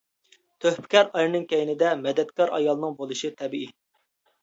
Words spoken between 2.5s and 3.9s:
ئايالنىڭ بولۇشى تەبىئىي.